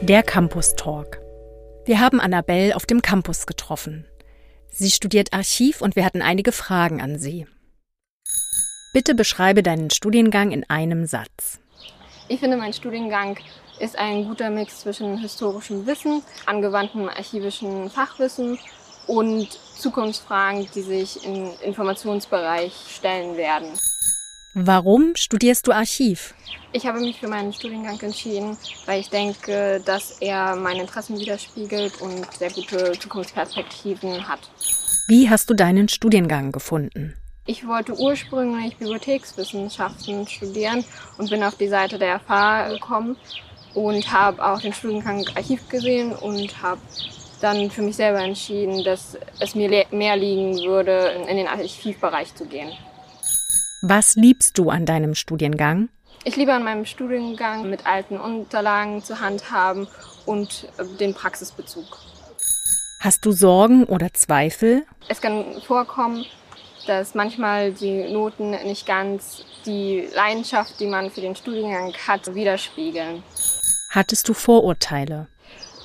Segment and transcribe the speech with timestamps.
[0.00, 1.20] Der Campus Talk.
[1.84, 4.06] Wir haben Annabelle auf dem Campus getroffen.
[4.70, 7.46] Sie studiert Archiv und wir hatten einige Fragen an sie.
[8.92, 11.60] Bitte beschreibe deinen Studiengang in einem Satz.
[12.28, 13.36] Ich finde, mein Studiengang
[13.80, 18.58] ist ein guter Mix zwischen historischem Wissen, angewandtem archivischen Fachwissen
[19.06, 23.78] und Zukunftsfragen, die sich im Informationsbereich stellen werden.
[24.54, 26.34] Warum studierst du Archiv?
[26.72, 28.56] Ich habe mich für meinen Studiengang entschieden,
[28.86, 34.40] weil ich denke, dass er meine Interessen widerspiegelt und sehr gute Zukunftsperspektiven hat.
[35.06, 37.14] Wie hast du deinen Studiengang gefunden?
[37.46, 40.84] Ich wollte ursprünglich Bibliothekswissenschaften studieren
[41.16, 43.16] und bin auf die Seite der FH gekommen
[43.74, 46.80] und habe auch den Studiengang Archiv gesehen und habe
[47.40, 52.44] dann für mich selber entschieden, dass es mir mehr liegen würde, in den Archivbereich zu
[52.44, 52.72] gehen.
[53.80, 55.88] Was liebst du an deinem Studiengang?
[56.24, 59.86] Ich liebe an meinem Studiengang, mit alten Unterlagen zu handhaben
[60.26, 61.84] und äh, den Praxisbezug.
[62.98, 64.84] Hast du Sorgen oder Zweifel?
[65.08, 66.24] Es kann vorkommen,
[66.88, 73.22] dass manchmal die Noten nicht ganz die Leidenschaft, die man für den Studiengang hat, widerspiegeln.
[73.90, 75.28] Hattest du Vorurteile?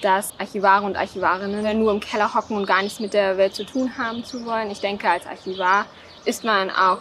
[0.00, 3.64] Dass Archivare und Archivarinnen nur im Keller hocken und gar nichts mit der Welt zu
[3.64, 4.70] tun haben zu wollen.
[4.70, 5.84] Ich denke, als Archivar
[6.24, 7.00] ist man auch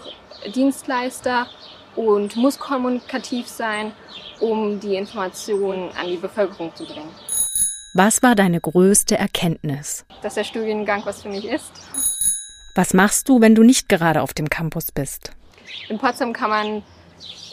[0.53, 1.47] Dienstleister
[1.95, 3.91] und muss kommunikativ sein,
[4.39, 7.09] um die Informationen an die Bevölkerung zu bringen.
[7.93, 10.05] Was war deine größte Erkenntnis?
[10.21, 11.71] Dass der Studiengang was für mich ist.
[12.75, 15.31] Was machst du, wenn du nicht gerade auf dem Campus bist?
[15.89, 16.83] In Potsdam kann man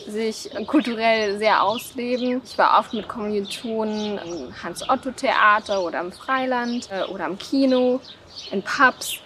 [0.08, 2.40] sich kulturell sehr ausleben.
[2.44, 8.00] Ich war oft mit Kommilitonen im Hans-Otto-Theater oder im Freiland äh, oder im Kino,
[8.50, 9.18] in Pubs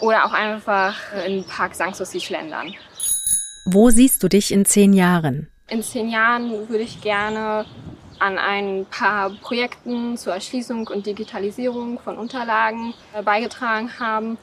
[0.00, 2.74] oder auch einfach in Park Sanssouci schlendern.
[3.64, 5.48] Wo siehst du dich in zehn Jahren?
[5.68, 7.66] In zehn Jahren würde ich gerne
[8.18, 14.38] an ein paar Projekten zur Erschließung und Digitalisierung von Unterlagen äh, beigetragen haben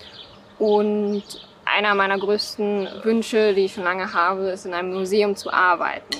[0.59, 1.23] und
[1.65, 6.17] einer meiner größten Wünsche, die ich schon lange habe, ist in einem Museum zu arbeiten.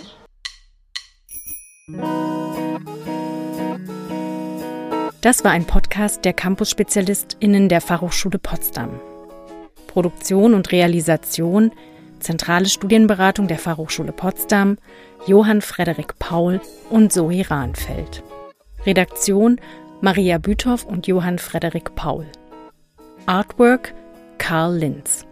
[5.22, 9.00] Das war ein Podcast der Campus-SpezialistInnen der Fachhochschule Potsdam.
[9.94, 11.72] Produktion und Realisation,
[12.20, 14.80] zentrale Studienberatung der Fachhochschule Potsdam,
[15.28, 16.60] Johann Frederik Paul
[16.90, 18.24] und Zoe Rahnfeld.
[18.88, 19.62] Redaktion
[20.02, 22.26] Maria Büthoff und Johann Frederik Paul.
[23.28, 23.94] Artwork
[24.40, 25.28] Karl Linz.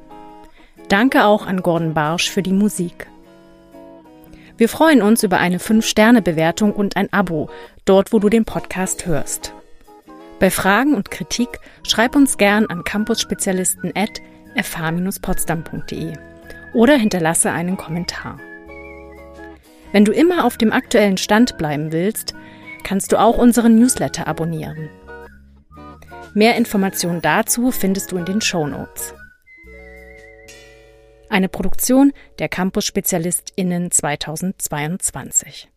[0.90, 3.08] Danke auch an Gordon Barsch für die Musik.
[4.58, 7.50] Wir freuen uns über eine 5-Sterne-Bewertung und ein Abo,
[7.86, 9.56] dort wo du den Podcast hörst.
[10.40, 12.84] Bei Fragen und Kritik schreib uns gern an
[14.56, 16.13] campusspezialisten.fh-potsdam.de
[16.73, 18.39] oder hinterlasse einen Kommentar.
[19.91, 22.34] Wenn du immer auf dem aktuellen Stand bleiben willst,
[22.84, 24.89] kannst du auch unseren Newsletter abonnieren.
[26.34, 29.13] Mehr Informationen dazu findest du in den Show Notes.
[31.29, 35.69] Eine Produktion der Campus-SpezialistInnen 2022.